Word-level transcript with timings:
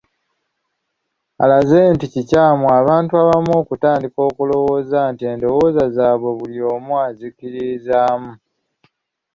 Alaze 1.43 1.79
nti 1.93 2.05
kikyamu 2.13 2.65
abantu 2.79 3.11
abamu 3.23 3.51
okutandika 3.61 4.19
okulowooza 4.29 4.99
nti 5.11 5.23
endowooza 5.31 5.83
zaabwe 5.95 6.29
buli 6.37 6.57
omu 6.73 6.91
azikkiririzaamu. 7.07 8.31